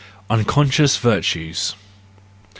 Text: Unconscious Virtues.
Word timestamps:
Unconscious 0.31 0.97
Virtues. 0.97 1.75